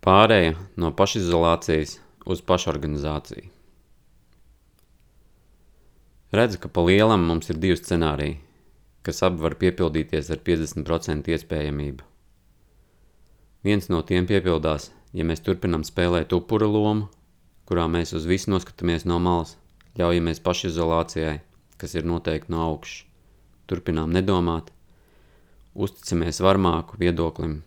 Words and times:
Pārēja 0.00 0.54
no 0.80 0.88
pašizolācijas 0.96 1.98
uz 2.24 2.40
pašorganizāciju. 2.48 3.50
Redzu, 6.32 6.60
ka 6.62 6.70
pa 6.72 6.84
lielam 6.86 7.26
mums 7.28 7.52
ir 7.52 7.58
divi 7.60 7.76
scenāriji, 7.76 8.38
kas 9.04 9.20
abi 9.28 9.44
var 9.44 9.58
piepildīties 9.60 10.32
ar 10.32 10.40
50% 10.46 11.28
iespējamību. 11.36 12.06
Viens 13.68 13.92
no 13.92 14.00
tiem 14.08 14.24
piepildās, 14.30 14.88
ja 15.12 15.28
mēs 15.28 15.44
turpinām 15.44 15.84
spēlēt 15.84 16.32
upura 16.32 16.70
lomu, 16.70 17.10
kurā 17.68 17.84
mēs 17.84 18.16
uz 18.16 18.24
visu 18.30 18.54
noskatāmies 18.54 19.04
no 19.04 19.20
malas, 19.20 19.58
ļaujamies 20.00 20.40
pašizolācijai, 20.40 21.40
kas 21.76 21.98
ir 21.98 22.08
noteikti 22.08 22.56
no 22.56 22.64
augšas, 22.70 23.04
turpinām 23.68 24.16
nedomāt, 24.16 24.72
uzticamies 25.76 26.40
varmāku 26.40 26.96
viedoklim, 27.04 27.60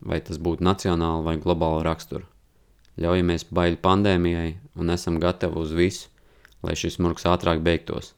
vai 0.00 0.20
tas 0.20 0.38
būtu 0.38 0.64
nacionāla 0.64 1.22
vai 1.24 1.36
globāla 1.40 1.84
rakstura. 1.86 2.26
Ļaujamies 3.00 3.46
baiļu 3.52 3.80
pandēmijai 3.84 4.52
un 4.80 4.92
esam 4.92 5.18
gatavi 5.20 5.60
uz 5.60 5.72
visu, 5.76 6.08
lai 6.64 6.76
šis 6.76 6.98
murgs 6.98 7.26
ātrāk 7.28 7.60
beigtos. 7.64 8.14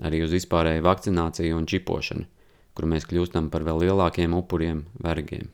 Arī 0.00 0.22
uz 0.24 0.32
vispārēju 0.32 0.84
vakcināciju 0.84 1.56
un 1.56 1.68
čipošanu, 1.68 2.24
kur 2.76 2.88
mēs 2.88 3.08
kļūstam 3.08 3.50
par 3.52 3.64
vēl 3.64 3.86
lielākiem 3.86 4.34
upuriem, 4.36 4.84
vergiem. 5.04 5.48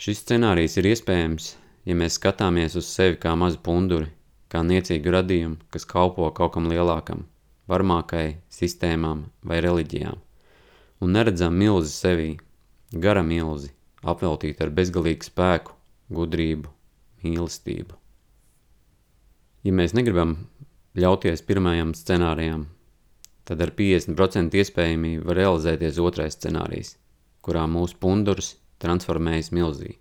Šis 0.00 0.24
scenārijs 0.24 0.76
ir 0.80 0.90
iespējams, 0.90 1.54
ja 1.88 1.96
mēs 1.96 2.18
skatāmies 2.18 2.76
uz 2.76 2.88
sevi 2.90 3.16
kā 3.20 3.32
mazu 3.38 3.60
punduri, 3.64 4.10
kā 4.52 4.64
niecīgu 4.64 5.12
radījumu, 5.14 5.60
kas 5.72 5.86
kalpo 5.88 6.26
kaut 6.36 6.56
kam 6.56 6.68
lielākam, 6.72 7.24
varmākai, 7.70 8.40
sistēmām 8.52 9.28
vai 9.44 9.60
reliģijām, 9.64 10.18
un 11.00 11.16
neredzam 11.16 11.56
milzi 11.56 11.94
sevī, 11.94 12.28
gara 12.92 13.22
milzi, 13.24 13.72
apveltītu 14.04 14.66
ar 14.66 14.72
bezgalīgu 14.76 15.26
spēku, 15.26 15.74
gudrību, 16.14 16.70
mīlestību. 17.24 17.96
Ja 19.64 19.72
mēs 19.72 19.94
negribam 19.96 20.36
ļauties 21.00 21.42
pirmajam 21.48 21.94
scenārijam, 21.96 22.66
tad 23.48 23.62
ar 23.64 23.72
50% 23.78 24.58
iespējamību 24.60 25.24
var 25.28 25.40
realizēties 25.40 26.00
otrais 26.04 26.36
scenārijs, 26.36 26.94
kurā 27.44 27.64
mūsu 27.70 27.96
pundurs 28.00 28.54
transformējas 28.84 29.50
milzī, 29.56 29.96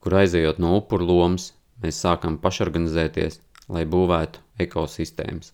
kur 0.00 0.16
aizejot 0.22 0.60
no 0.62 0.74
upuru 0.80 1.08
lomas, 1.12 1.52
mēs 1.82 2.00
sākam 2.00 2.40
pašorganizēties, 2.40 3.40
lai 3.68 3.84
būvētu 3.84 4.40
ekosistēmas, 4.64 5.52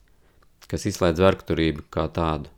kas 0.71 0.87
izslēdz 0.91 1.23
vergturību 1.27 1.89
kā 1.91 2.07
tādu. 2.15 2.54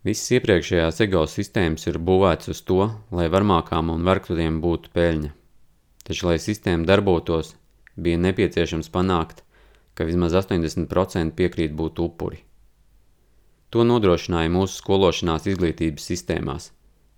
Visas 0.00 0.30
iepriekšējās 0.32 1.02
ego 1.04 1.26
sistēmas 1.28 1.82
ir 1.90 1.98
būvētas 2.00 2.48
uz 2.54 2.60
to, 2.64 2.84
lai 3.12 3.26
varmākām 3.28 3.90
un 3.92 4.06
vergturiem 4.06 4.54
būtu 4.62 4.88
peļņa. 4.96 5.28
Taču, 6.08 6.24
lai 6.30 6.38
sistēma 6.40 6.88
darbotos, 6.88 7.50
bija 8.00 8.20
nepieciešams 8.22 8.88
panākt, 8.94 9.42
ka 9.92 10.06
vismaz 10.08 10.38
80% 10.40 11.36
piekrīt 11.36 11.74
būt 11.76 12.00
upuri. 12.00 12.40
To 13.68 13.84
nodrošināja 13.84 14.54
mūsu 14.54 14.80
skološanās 14.80 15.50
izglītības 15.52 16.08
sistēmās, 16.14 16.70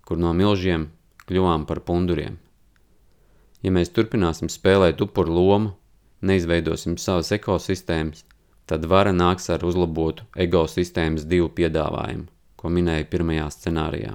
kur 0.03 0.19
no 0.19 0.35
milžiem 0.35 0.89
kļuvām 1.31 1.63
par 1.71 1.85
punduriem. 1.87 2.35
Ja 3.63 3.71
mēs 3.71 3.95
turpināsim 3.95 4.51
spēlēt 4.51 4.99
upuru 5.07 5.39
lomu, 5.39 5.73
neizveidosim 6.19 6.99
savas 6.99 7.31
ekosistēmas, 7.31 8.27
tad 8.67 8.91
vara 8.91 9.15
nāks 9.15 9.47
ar 9.55 9.63
uzlabotu 9.63 10.27
ego 10.35 10.67
sistēmas 10.67 11.23
divu 11.31 11.47
piedāvājumu 11.47 12.32
ko 12.63 12.71
minēju 12.71 13.09
pirmajā 13.11 13.49
scenārijā. 13.51 14.13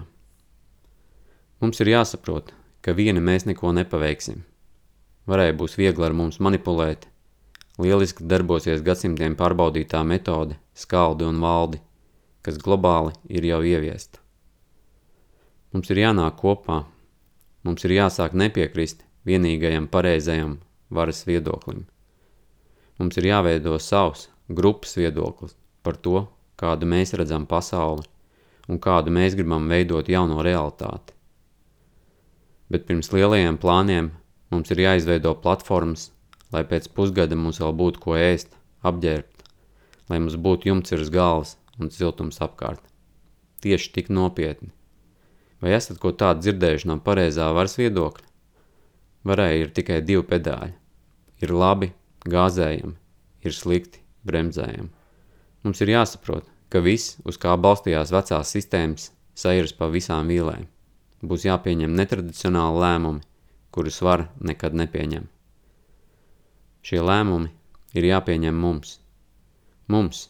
Mums 1.61 1.83
ir 1.85 1.91
jāsaprot, 1.93 2.55
ka 2.81 2.95
vieni 2.97 3.21
mēs 3.21 3.45
neko 3.45 3.75
nepaveiksim. 3.77 4.39
Varēja 5.29 5.57
būs 5.61 5.77
viegli 5.77 6.07
ar 6.07 6.17
mums 6.17 6.39
manipulēt, 6.41 7.05
lieliski 7.77 8.25
darbosies 8.25 8.81
gadsimtiem 8.87 9.37
pārbaudītā 9.37 10.01
metode, 10.01 10.57
skaldi 10.73 11.29
un 11.29 11.43
valdi, 11.45 11.83
kas 12.41 12.57
globāli 12.65 13.13
ir 13.29 13.45
jau 13.51 13.61
ieviesta. 13.61 14.25
Mums 15.77 15.93
ir 15.93 16.01
jānāk 16.07 16.41
kopā, 16.41 16.87
mums 17.69 17.85
ir 17.85 17.99
jāsāk 17.99 18.33
nepiekrist 18.33 19.05
vienīgajam 19.29 19.93
pareizajam 19.93 20.57
varas 20.89 21.27
viedoklim. 21.29 21.85
Mums 22.97 23.21
ir 23.21 23.29
jāveido 23.29 23.77
savs 23.77 24.31
grupas 24.49 24.97
viedoklis 24.97 25.53
par 25.85 26.01
to, 26.01 26.31
kādu 26.57 26.89
mēs 26.89 27.13
redzam 27.13 27.45
pasauli 27.45 28.09
un 28.69 28.81
kādu 28.85 29.13
mēs 29.15 29.37
gribam 29.39 29.69
veidot 29.71 30.09
jauno 30.13 30.43
realitāti. 30.45 31.15
Bet 32.69 32.85
pirms 32.89 33.11
lielajiem 33.15 33.57
plāniem 33.61 34.13
mums 34.53 34.71
ir 34.73 34.83
jāizveido 34.85 35.33
platformas, 35.43 36.11
lai 36.53 36.65
pēc 36.69 36.91
pusgada 36.97 37.37
mums 37.37 37.61
vēl 37.63 37.73
būtu 37.81 38.03
ko 38.05 38.17
ēst, 38.21 38.53
apģērbt, 38.85 39.45
lai 40.13 40.21
mums 40.21 40.37
būtu 40.37 40.71
jumts 40.71 40.93
virs 40.95 41.13
galvas 41.13 41.57
un 41.81 41.93
siltums 41.95 42.41
apkārt. 42.45 42.83
Tieši 43.65 43.93
tik 43.95 44.11
nopietni. 44.13 44.71
Vai 45.63 45.73
esat 45.75 45.99
ko 45.99 46.13
tādu 46.15 46.45
dzirdējuši 46.45 46.91
no 46.91 46.99
pareizā 47.03 47.49
varas 47.57 47.75
viedokļa? 47.81 48.27
Varēja 49.27 49.65
ir 49.65 49.73
tikai 49.75 49.99
divi 50.07 50.23
pedāļi. 50.29 50.77
Ir 51.43 51.55
labi, 51.55 51.91
gāzējami, 52.29 52.95
ir 53.43 53.55
slikti, 53.55 54.03
bremzējami. 54.29 54.91
Mums 55.65 55.83
ir 55.83 55.93
jāsaprot, 55.93 56.47
ka 56.73 56.83
viss, 56.85 57.17
uz 57.25 57.39
kā 57.41 57.55
balstījās 57.57 58.13
vecās 58.13 58.53
sistēmas, 58.55 59.11
sairas 59.39 59.73
pa 59.77 59.89
visām 59.93 60.29
vīlēm. 60.29 60.67
Būs 61.25 61.47
jāpieņem 61.49 61.97
netradicionāli 61.99 62.83
lēmumi, 62.85 63.25
kurus 63.75 64.01
var 64.03 64.29
nekad 64.41 64.77
nepieņem. 64.79 65.27
Šie 66.83 67.01
lēmumi 67.03 67.51
ir 67.99 68.07
jāpieņem 68.09 68.55
mums. 68.55 68.99
Mums 69.89 70.29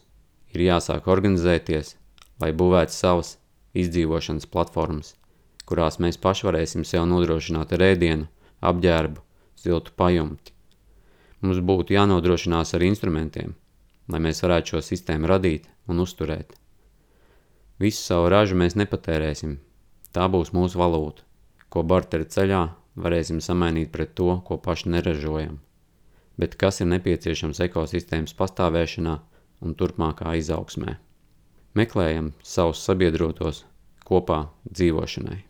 ir 0.55 0.65
jāsāk 0.65 1.07
organizēties, 1.11 1.95
lai 2.41 2.51
būvētu 2.55 2.95
savas 2.95 3.35
izdzīvošanas 3.77 4.47
platformas, 4.49 5.13
kurās 5.69 5.99
mēs 6.01 6.17
paši 6.17 6.47
varēsim 6.47 6.85
sev 6.87 7.05
nodrošināt 7.11 7.75
rēdienu, 7.77 8.27
apģērbu, 8.65 9.21
siltu 9.59 9.93
pajumti. 9.99 10.55
Mums 11.43 11.61
būtu 11.63 11.95
jānodrošinās 11.95 12.73
ar 12.75 12.83
instrumentiem, 12.87 13.53
lai 14.09 14.19
mēs 14.23 14.41
varētu 14.43 14.73
šo 14.73 14.81
sistēmu 14.83 15.29
radīt 15.29 15.69
un 15.89 16.03
uzturēt. 16.05 16.53
Visu 17.79 18.01
savu 18.03 18.29
ražu 18.33 18.57
mēs 18.59 18.75
nepatērēsim. 18.79 19.57
Tā 20.15 20.27
būs 20.31 20.53
mūsu 20.55 20.79
valūta, 20.81 21.23
ko 21.69 21.83
barteri 21.85 22.27
ceļā 22.27 22.61
varēsim 22.99 23.41
samainīt 23.41 23.91
pret 23.93 24.15
to, 24.17 24.31
ko 24.45 24.57
paši 24.57 24.93
neražojam. 24.95 25.59
Bet 26.39 26.55
kas 26.59 26.81
ir 26.81 26.89
nepieciešams 26.93 27.59
ekosistēmas 27.67 28.35
pastāvēšanā 28.39 29.17
un 29.65 29.75
turpmākā 29.75 30.37
izaugsmē? 30.39 30.95
Meklējam 31.75 32.33
savus 32.43 32.81
sabiedrotos 32.87 33.65
kopā 34.07 34.47
dzīvošanai. 34.71 35.48